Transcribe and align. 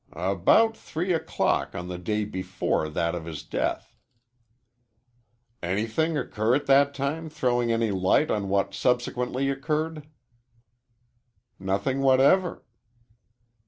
"About 0.13 0.75
three 0.75 1.13
o'clock 1.13 1.75
on 1.75 1.87
the 1.87 1.99
day 1.99 2.25
before 2.25 2.89
that 2.89 3.13
of 3.13 3.25
his 3.25 3.43
death." 3.43 3.93
"Anything 5.61 6.17
occur 6.17 6.55
at 6.55 6.65
that 6.65 6.95
time 6.95 7.29
throwing 7.29 7.71
any 7.71 7.91
light 7.91 8.31
on 8.31 8.49
what 8.49 8.73
subsequently 8.73 9.47
occurred?" 9.51 10.07
"Nothing 11.59 12.01
whatever." 12.01 12.63